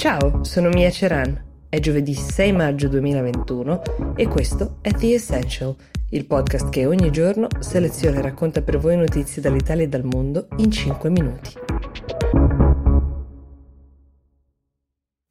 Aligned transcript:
Ciao, 0.00 0.44
sono 0.44 0.70
Mia 0.70 0.90
Ceran. 0.90 1.38
È 1.68 1.78
giovedì 1.78 2.14
6 2.14 2.52
maggio 2.52 2.88
2021 2.88 4.14
e 4.16 4.28
questo 4.28 4.78
è 4.80 4.92
The 4.92 5.12
Essential, 5.12 5.76
il 6.08 6.24
podcast 6.24 6.70
che 6.70 6.86
ogni 6.86 7.12
giorno 7.12 7.48
seleziona 7.58 8.20
e 8.20 8.22
racconta 8.22 8.62
per 8.62 8.78
voi 8.78 8.96
notizie 8.96 9.42
dall'Italia 9.42 9.84
e 9.84 9.88
dal 9.88 10.04
mondo 10.04 10.48
in 10.56 10.70
5 10.70 11.10
minuti. 11.10 11.52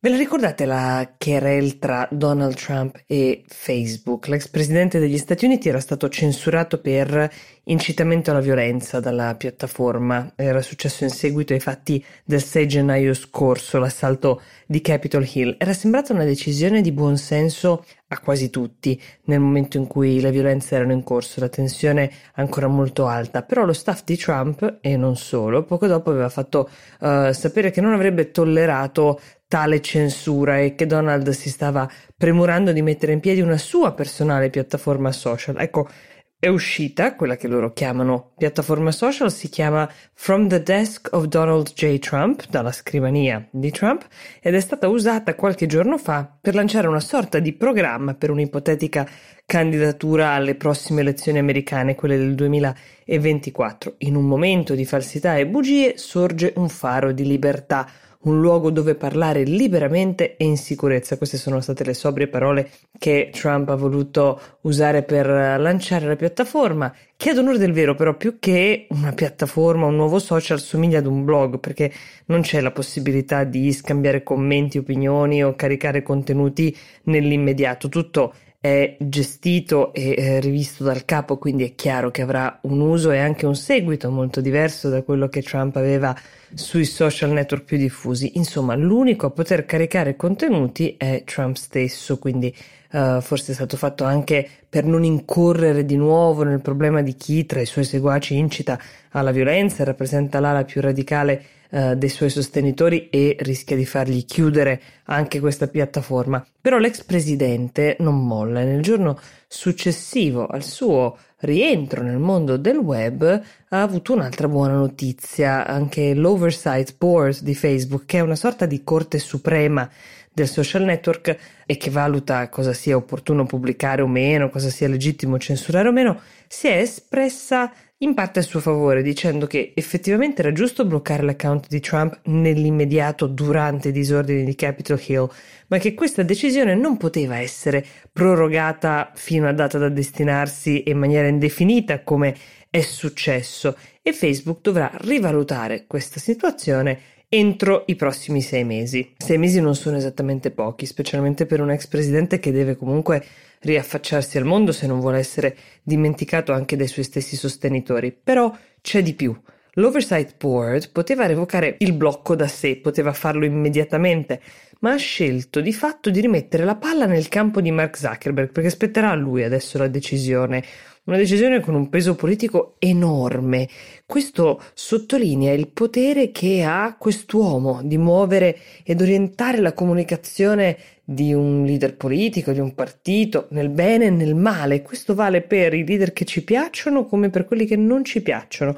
Ve 0.02 0.08
la 0.12 0.16
ricordate 0.16 0.64
la 0.64 1.16
querel 1.18 1.78
tra 1.78 2.08
Donald 2.10 2.56
Trump 2.56 3.04
e 3.06 3.44
Facebook? 3.46 4.28
L'ex 4.28 4.48
presidente 4.48 4.98
degli 4.98 5.18
Stati 5.18 5.44
Uniti 5.44 5.68
era 5.68 5.82
stato 5.82 6.08
censurato 6.08 6.80
per 6.80 7.30
incitamento 7.64 8.32
alla 8.32 8.40
violenza 8.40 9.02
dalla 9.02 9.36
piattaforma. 9.36 10.32
Era 10.38 10.62
successo 10.62 11.04
in 11.04 11.10
seguito 11.10 11.52
ai 11.52 11.60
fatti 11.60 12.02
del 12.24 12.42
6 12.42 12.68
gennaio 12.70 13.14
scorso, 13.14 13.78
l'assalto 13.78 14.42
di 14.66 14.80
Capitol 14.80 15.28
Hill. 15.30 15.56
Era 15.60 15.74
sembrata 15.74 16.14
una 16.14 16.24
decisione 16.24 16.80
di 16.80 16.94
buon 16.94 17.18
senso 17.18 17.84
a 18.12 18.20
quasi 18.20 18.50
tutti 18.50 19.00
nel 19.26 19.40
momento 19.40 19.78
in 19.78 19.86
cui 19.86 20.22
le 20.22 20.32
violenze 20.32 20.76
erano 20.76 20.94
in 20.94 21.04
corso, 21.04 21.42
la 21.42 21.50
tensione 21.50 22.10
ancora 22.36 22.68
molto 22.68 23.06
alta. 23.06 23.44
Però 23.44 23.66
lo 23.66 23.74
staff 23.74 24.04
di 24.06 24.16
Trump, 24.16 24.78
e 24.80 24.96
non 24.96 25.18
solo, 25.18 25.64
poco 25.64 25.88
dopo 25.88 26.10
aveva 26.10 26.30
fatto 26.30 26.70
uh, 27.02 27.32
sapere 27.34 27.70
che 27.70 27.82
non 27.82 27.94
avrebbe 27.94 28.32
tollerato 28.32 29.20
tale 29.50 29.82
censura 29.82 30.60
e 30.60 30.76
che 30.76 30.86
Donald 30.86 31.28
si 31.32 31.50
stava 31.50 31.90
premurando 32.16 32.72
di 32.72 32.84
mettere 32.84 33.14
in 33.14 33.20
piedi 33.20 33.42
una 33.42 33.58
sua 33.58 33.94
personale 33.94 34.52
piattaforma 34.52 35.12
social. 35.12 35.60
Ecco, 35.60 35.90
è 36.38 36.48
uscita 36.48 37.16
quella 37.16 37.36
che 37.36 37.48
loro 37.48 37.74
chiamano 37.74 38.34
piattaforma 38.38 38.92
social, 38.92 39.32
si 39.32 39.50
chiama 39.50 39.92
From 40.14 40.48
the 40.48 40.62
Desk 40.62 41.10
of 41.14 41.26
Donald 41.26 41.74
J. 41.74 41.98
Trump, 41.98 42.48
dalla 42.48 42.72
scrivania 42.72 43.46
di 43.50 43.72
Trump, 43.72 44.06
ed 44.40 44.54
è 44.54 44.60
stata 44.60 44.88
usata 44.88 45.34
qualche 45.34 45.66
giorno 45.66 45.98
fa 45.98 46.32
per 46.40 46.54
lanciare 46.54 46.88
una 46.88 47.02
sorta 47.02 47.40
di 47.40 47.52
programma 47.52 48.14
per 48.14 48.30
un'ipotetica 48.30 49.06
candidatura 49.48 50.34
alle 50.34 50.54
prossime 50.54 51.02
elezioni 51.02 51.40
americane, 51.40 51.96
quelle 51.96 52.18
del 52.18 52.36
2024. 52.36 53.96
In 53.98 54.16
un 54.16 54.26
momento 54.26 54.76
di 54.76 54.86
falsità 54.86 55.38
e 55.38 55.48
bugie 55.48 55.98
sorge 55.98 56.54
un 56.56 56.70
faro 56.70 57.12
di 57.12 57.26
libertà 57.26 57.86
un 58.22 58.42
luogo 58.42 58.70
dove 58.70 58.96
parlare 58.96 59.44
liberamente 59.44 60.36
e 60.36 60.44
in 60.44 60.58
sicurezza. 60.58 61.18
Queste 61.18 61.38
sono 61.38 61.62
state 61.62 61.86
le 61.86 61.94
sobrie 61.94 62.28
parole 62.28 62.70
che 62.98 63.30
Trump 63.32 63.70
ha 63.70 63.76
voluto 63.76 64.40
usare 64.62 65.04
per 65.04 65.28
lanciare 65.28 66.06
la 66.06 66.16
piattaforma, 66.16 66.94
che 67.16 67.30
ad 67.30 67.38
onore 67.38 67.58
del 67.58 67.72
vero 67.72 67.96
però 67.96 68.16
più 68.16 68.38
che 68.40 68.88
una 68.90 69.14
piattaforma, 69.14 69.86
un 69.86 69.96
nuovo 69.96 70.20
social 70.20 70.60
somiglia 70.60 71.00
ad 71.00 71.06
un 71.06 71.24
blog 71.24 71.60
perché 71.60 71.92
non 72.26 72.42
c'è 72.42 72.60
la 72.60 72.72
possibilità 72.72 73.46
di 73.46 73.72
scambiare 73.72 74.24
commenti, 74.24 74.78
opinioni 74.78 75.44
o 75.44 75.56
caricare 75.56 76.04
contenuti 76.04 76.76
nell'immediato. 77.04 77.88
Tutto 77.88 78.34
è 78.44 78.49
gestito 78.62 79.94
e 79.94 80.16
eh, 80.18 80.40
rivisto 80.42 80.84
dal 80.84 81.06
capo, 81.06 81.38
quindi 81.38 81.64
è 81.64 81.76
chiaro 81.76 82.12
che 82.12 82.22
avrà 82.22 82.60
un 82.64 82.82
uso 82.82 83.12
e 83.12 83.18
anche 83.18 83.46
un 83.46 83.56
seguito 83.56 84.12
molto 84.12 84.42
diverso 84.42 84.90
da 84.90 85.02
quello 85.02 85.30
che 85.30 85.42
Trump 85.42 85.78
aveva 85.78 86.14
sui 86.54 86.84
social 86.84 87.32
network 87.32 87.64
più 87.64 87.78
diffusi. 87.78 88.32
Insomma, 88.36 88.76
l'unico 88.76 89.28
a 89.28 89.30
poter 89.30 89.66
caricare 89.66 90.18
contenuti 90.18 90.96
è 90.98 91.24
Trump 91.26 91.56
stesso, 91.56 92.20
quindi 92.20 92.54
uh, 92.92 93.22
forse 93.22 93.54
è 93.54 93.56
stato 93.56 93.78
fatto 93.78 94.04
anche 94.04 94.48
per 94.68 94.84
non 94.84 95.06
incorrere 95.06 95.86
di 95.86 95.96
nuovo 95.96 96.44
nel 96.44 96.60
problema 96.60 97.02
di 97.02 97.16
chi 97.16 97.46
tra 97.46 97.62
i 97.62 97.66
suoi 97.66 97.86
seguaci 97.86 98.36
incita 98.36 98.78
alla 99.12 99.32
violenza 99.32 99.84
e 99.84 99.86
rappresenta 99.86 100.42
l'ala 100.42 100.66
più 100.66 100.82
radicale 100.82 101.44
uh, 101.70 101.96
dei 101.96 102.10
suoi 102.10 102.30
sostenitori 102.30 103.10
e 103.10 103.36
rischia 103.40 103.76
di 103.76 103.86
fargli 103.86 104.26
chiudere 104.26 104.82
anche 105.06 105.40
questa 105.40 105.68
piattaforma. 105.68 106.46
Però 106.62 106.78
l'ex 106.78 107.04
presidente 107.04 107.96
non 108.00 108.26
molla 108.26 108.62
e 108.62 108.66
nel 108.66 108.82
giorno 108.82 109.20
successivo 109.48 110.46
al 110.46 110.64
suo 110.64 111.18
rientro 111.40 112.04
nel 112.04 112.18
mondo 112.18 112.58
del 112.58 112.78
web 112.78 113.42
ha 113.70 113.82
avuto 113.82 114.14
un'altra 114.14 114.48
buona 114.48 114.76
notizia, 114.76 115.66
anche 115.66 116.14
l'Oversight 116.14 116.96
Board 116.98 117.42
di 117.42 117.56
Facebook, 117.56 118.06
che 118.06 118.18
è 118.18 118.22
una 118.22 118.36
sorta 118.36 118.66
di 118.66 118.84
corte 118.84 119.20
suprema 119.20 119.90
del 120.32 120.48
social 120.48 120.84
network 120.84 121.38
e 121.66 121.78
che 121.78 121.90
valuta 121.90 122.48
cosa 122.50 122.74
sia 122.74 122.96
opportuno 122.96 123.46
pubblicare 123.46 124.02
o 124.02 124.08
meno, 124.08 124.50
cosa 124.50 124.70
sia 124.70 124.88
legittimo 124.88 125.38
censurare 125.38 125.88
o 125.88 125.92
meno, 125.92 126.22
si 126.48 126.68
è 126.68 126.78
espressa 126.78 127.72
in 128.02 128.14
parte 128.14 128.40
a 128.40 128.42
suo 128.44 128.62
favore, 128.62 129.02
dicendo 129.02 129.46
che 129.46 129.74
effettivamente 129.76 130.42
era 130.42 130.54
giusto 130.54 130.86
bloccare 130.86 131.24
l'account 131.24 131.68
di 131.68 131.82
Trump 131.82 132.22
nell'immediato 132.26 133.28
durante 133.28 133.90
i 133.90 133.92
disordini 133.92 134.46
di 134.46 134.56
Capitol 134.56 135.02
Hill, 135.06 135.30
ma 135.68 135.78
che 135.80 135.94
questa 135.94 136.24
decisione 136.24 136.76
non 136.76 136.96
poteva 136.96 137.40
essere 137.40 137.86
prorogata 138.12 139.12
fino 139.16 139.50
a 139.50 139.54
data 139.54 139.78
da 139.78 139.90
destinarsi 139.90 140.84
in 140.88 140.98
maniera 140.98 141.28
indefinita 141.28 142.02
come 142.04 142.36
è 142.70 142.80
successo. 142.82 143.76
E 144.02 144.14
Facebook 144.14 144.62
dovrà 144.62 144.90
rivalutare 145.02 145.86
questa 145.86 146.22
situazione 146.22 147.00
entro 147.30 147.84
i 147.86 147.96
prossimi 147.96 148.42
sei 148.42 148.64
mesi. 148.64 149.14
Sei 149.16 149.38
mesi 149.38 149.62
non 149.62 149.76
sono 149.76 149.98
esattamente 149.98 150.50
pochi, 150.50 150.88
specialmente 150.88 151.46
per 151.46 151.62
un 151.62 151.70
ex 151.70 151.86
presidente 151.86 152.40
che 152.40 152.52
deve 152.52 152.76
comunque 152.76 153.24
riaffacciarsi 153.60 154.38
al 154.38 154.46
mondo 154.46 154.72
se 154.72 154.88
non 154.88 155.00
vuole 155.00 155.20
essere 155.20 155.56
dimenticato 155.84 156.52
anche 156.52 156.76
dai 156.76 156.88
suoi 156.88 157.06
stessi 157.06 157.36
sostenitori. 157.36 158.12
Però 158.12 158.52
c'è 158.82 159.04
di 159.04 159.14
più. 159.14 159.40
L'Oversight 159.80 160.36
Board 160.38 160.92
poteva 160.92 161.26
revocare 161.26 161.78
il 161.80 161.94
blocco 161.94 162.36
da 162.36 162.50
sé, 162.50 162.76
poteva 162.76 163.14
farlo 163.14 163.46
immediatamente, 163.46 164.42
ma 164.80 164.92
ha 164.92 164.98
scelto 164.98 165.62
di 165.62 165.72
fatto 165.72 166.10
di 166.10 166.20
rimettere 166.20 166.66
la 166.66 166.76
palla 166.76 167.06
nel 167.06 167.30
campo 167.30 167.62
di 167.62 167.72
Mark 167.72 167.98
Zuckerberg, 167.98 168.52
perché 168.52 168.70
spetterà 168.70 169.12
a 169.12 169.16
lui 169.16 169.42
adesso 169.42 169.78
la 169.78 169.88
decisione. 169.88 170.62
Una 171.06 171.16
decisione 171.16 171.62
con 171.62 171.76
un 171.76 171.88
peso 171.88 172.16
politico 172.16 172.76
enorme. 172.78 173.70
Questo 174.06 174.62
sottolinea 174.74 175.54
il 175.54 175.70
potere 175.70 176.32
che 176.32 176.62
ha 176.62 176.98
quest'uomo 177.00 177.80
di 177.82 177.98
muovere 177.98 178.58
ed 178.84 179.00
orientare 179.00 179.62
la 179.62 179.72
comunicazione 179.72 180.78
di 181.06 181.34
un 181.34 181.64
leader 181.64 181.96
politico, 181.96 182.52
di 182.52 182.60
un 182.60 182.76
partito, 182.76 183.48
nel 183.52 183.70
bene 183.70 184.08
e 184.08 184.10
nel 184.10 184.36
male. 184.36 184.82
Questo 184.82 185.16
vale 185.16 185.42
per 185.42 185.74
i 185.74 185.86
leader 185.86 186.12
che 186.12 186.26
ci 186.26 186.44
piacciono 186.44 187.06
come 187.06 187.30
per 187.30 187.46
quelli 187.46 187.66
che 187.66 187.78
non 187.78 188.04
ci 188.04 188.22
piacciono. 188.22 188.78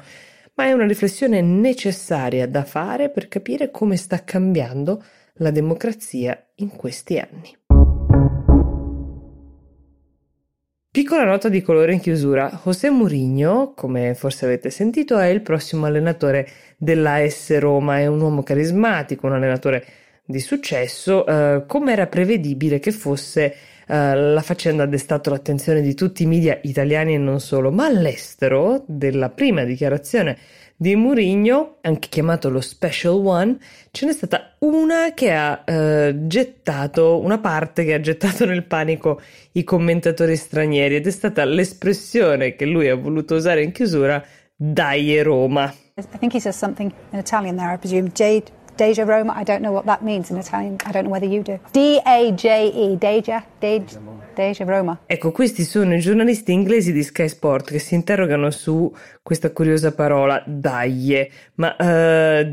Ma 0.62 0.68
è 0.68 0.72
una 0.72 0.86
riflessione 0.86 1.40
necessaria 1.40 2.46
da 2.46 2.62
fare 2.62 3.10
per 3.10 3.26
capire 3.26 3.72
come 3.72 3.96
sta 3.96 4.22
cambiando 4.22 5.02
la 5.38 5.50
democrazia 5.50 6.40
in 6.58 6.76
questi 6.76 7.18
anni. 7.18 7.52
Piccola 10.88 11.24
nota 11.24 11.48
di 11.48 11.62
colore 11.62 11.94
in 11.94 11.98
chiusura. 11.98 12.60
José 12.62 12.90
Mourinho, 12.90 13.72
come 13.74 14.14
forse 14.14 14.44
avete 14.44 14.70
sentito, 14.70 15.18
è 15.18 15.26
il 15.26 15.42
prossimo 15.42 15.86
allenatore 15.86 16.48
dell'AS 16.78 17.58
Roma. 17.58 17.98
È 17.98 18.06
un 18.06 18.20
uomo 18.20 18.44
carismatico, 18.44 19.26
un 19.26 19.32
allenatore 19.32 19.84
di 20.24 20.40
successo. 20.40 21.26
Eh, 21.26 21.64
come 21.66 21.92
era 21.92 22.06
prevedibile 22.06 22.78
che 22.78 22.92
fosse, 22.92 23.54
eh, 23.86 24.14
la 24.14 24.42
faccenda 24.42 24.84
ha 24.84 24.86
destato 24.86 25.30
l'attenzione 25.30 25.80
di 25.80 25.94
tutti 25.94 26.22
i 26.22 26.26
media 26.26 26.58
italiani 26.62 27.14
e 27.14 27.18
non 27.18 27.40
solo, 27.40 27.70
ma 27.70 27.86
all'estero, 27.86 28.84
della 28.86 29.30
prima 29.30 29.64
dichiarazione 29.64 30.38
di 30.82 30.96
Mourinho, 30.96 31.76
anche 31.82 32.08
chiamato 32.08 32.50
lo 32.50 32.60
Special 32.60 33.24
One, 33.24 33.56
ce 33.92 34.06
n'è 34.06 34.12
stata 34.12 34.56
una 34.60 35.12
che 35.14 35.32
ha 35.32 35.62
eh, 35.64 36.26
gettato, 36.26 37.20
una 37.20 37.38
parte 37.38 37.84
che 37.84 37.94
ha 37.94 38.00
gettato 38.00 38.44
nel 38.46 38.64
panico 38.64 39.20
i 39.52 39.62
commentatori 39.62 40.34
stranieri 40.34 40.96
ed 40.96 41.06
è 41.06 41.10
stata 41.12 41.44
l'espressione 41.44 42.56
che 42.56 42.66
lui 42.66 42.88
ha 42.88 42.96
voluto 42.96 43.36
usare 43.36 43.62
in 43.62 43.70
chiusura, 43.70 44.24
Dai 44.56 45.22
Roma. 45.22 45.72
I 45.96 46.18
think 46.18 46.34
he 46.34 46.40
says 46.40 46.56
something 46.56 46.92
in 47.10 47.18
Italian 47.18 47.56
there, 47.56 47.74
I 47.74 47.78
presume. 47.78 48.10
Jade 48.12 48.50
Deja 48.76 49.04
Roma, 49.04 49.34
I 49.38 49.44
don't 49.44 49.60
know 49.60 49.72
what 49.72 49.84
that 49.86 50.02
means 50.02 50.30
in 50.30 50.38
Italian. 50.38 50.76
I 50.86 50.92
don't 50.92 51.04
know 51.04 51.12
whether 51.12 51.28
you 51.28 51.42
do. 51.42 51.58
D-A-J-E, 51.72 52.96
Deja, 52.96 53.44
Deja, 53.60 53.98
Deja 54.34 54.64
Roma. 54.64 55.00
Ecco, 55.06 55.30
questi 55.30 55.64
sono 55.64 55.94
i 55.94 56.00
giornalisti 56.00 56.52
inglesi 56.52 56.92
di 56.92 57.02
Sky 57.02 57.28
Sport 57.28 57.70
che 57.70 57.78
si 57.78 57.94
interrogano 57.94 58.50
su 58.50 58.90
questa 59.22 59.52
curiosa 59.52 59.92
parola 59.92 60.42
daglie, 60.46 61.30
ma 61.56 61.76
uh, 61.78 62.44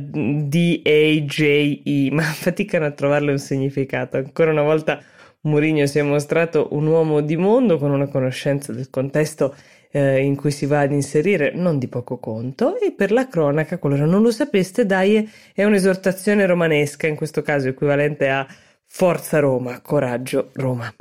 D-A-J-E, 0.48 2.12
ma 2.12 2.24
faticano 2.24 2.86
a 2.86 2.92
trovarle 2.92 3.32
un 3.32 3.40
significato. 3.40 4.18
Ancora 4.18 4.52
una 4.52 4.64
volta 4.64 5.02
Mourinho 5.42 5.86
si 5.86 6.00
è 6.00 6.02
mostrato 6.02 6.68
un 6.72 6.86
uomo 6.86 7.22
di 7.22 7.38
mondo 7.38 7.78
con 7.78 7.92
una 7.92 8.10
conoscenza 8.10 8.74
del 8.74 8.90
contesto 8.90 9.56
eh, 9.90 10.22
in 10.22 10.36
cui 10.36 10.52
si 10.52 10.66
va 10.66 10.82
ad 10.82 10.92
inserire 10.92 11.54
non 11.56 11.80
di 11.80 11.88
poco 11.88 12.18
conto 12.18 12.78
e 12.78 12.92
per 12.92 13.14
la 13.14 13.30
cronaca, 13.30 13.78
qualora 13.78 14.04
non 14.04 14.22
lo 14.22 14.32
sapeste, 14.32 14.86
dai 14.86 15.30
è 15.54 15.64
un'esortazione 15.64 16.46
romanesca, 16.46 17.08
in 17.08 17.16
questo 17.16 17.42
caso 17.42 17.70
equivalente 17.70 18.30
a 18.30 18.46
Forza 18.86 19.40
Roma, 19.40 19.80
coraggio 19.80 20.50
Roma. 20.56 20.94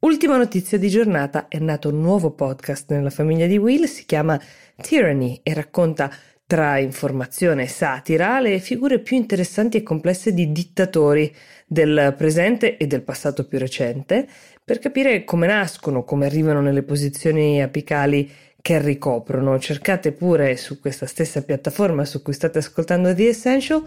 Ultima 0.00 0.36
notizia 0.36 0.78
di 0.78 0.88
giornata, 0.90 1.48
è 1.48 1.58
nato 1.58 1.88
un 1.88 2.00
nuovo 2.00 2.32
podcast 2.32 2.90
nella 2.90 3.08
famiglia 3.08 3.46
di 3.46 3.56
Will, 3.56 3.84
si 3.84 4.04
chiama 4.04 4.38
Tyranny 4.76 5.40
e 5.42 5.54
racconta 5.54 6.10
tra 6.52 6.76
informazione 6.76 7.62
e 7.62 7.66
satira 7.66 8.38
le 8.38 8.58
figure 8.58 8.98
più 8.98 9.16
interessanti 9.16 9.78
e 9.78 9.82
complesse 9.82 10.34
di 10.34 10.52
dittatori 10.52 11.34
del 11.66 12.12
presente 12.14 12.76
e 12.76 12.86
del 12.86 13.00
passato 13.00 13.46
più 13.46 13.58
recente, 13.58 14.28
per 14.62 14.78
capire 14.78 15.24
come 15.24 15.46
nascono, 15.46 16.04
come 16.04 16.26
arrivano 16.26 16.60
nelle 16.60 16.82
posizioni 16.82 17.62
apicali 17.62 18.30
che 18.60 18.78
ricoprono. 18.82 19.58
Cercate 19.58 20.12
pure 20.12 20.58
su 20.58 20.78
questa 20.78 21.06
stessa 21.06 21.42
piattaforma 21.42 22.04
su 22.04 22.20
cui 22.20 22.34
state 22.34 22.58
ascoltando 22.58 23.14
The 23.14 23.28
Essential 23.28 23.82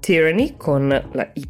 Tyranny 0.00 0.56
con 0.56 0.88
la 0.88 1.30
Y 1.34 1.48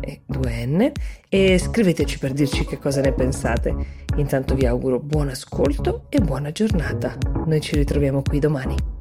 e 0.00 0.20
2N 0.30 0.92
e 1.28 1.58
scriveteci 1.58 2.20
per 2.20 2.30
dirci 2.30 2.64
che 2.64 2.78
cosa 2.78 3.00
ne 3.00 3.12
pensate. 3.12 3.74
Intanto 4.18 4.54
vi 4.54 4.64
auguro 4.64 5.00
buon 5.00 5.30
ascolto 5.30 6.06
e 6.08 6.20
buona 6.20 6.52
giornata. 6.52 7.18
Noi 7.46 7.60
ci 7.60 7.74
ritroviamo 7.74 8.22
qui 8.22 8.38
domani. 8.38 8.93